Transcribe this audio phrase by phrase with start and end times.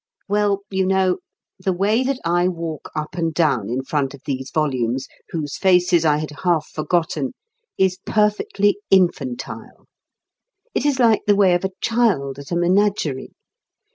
[0.27, 1.17] Well, you know,
[1.59, 6.05] the way that I walk up and down in front of these volumes, whose faces
[6.05, 7.33] I had half forgotten,
[7.77, 9.85] is perfectly infantile.
[10.73, 13.35] It is like the way of a child at a menagerie.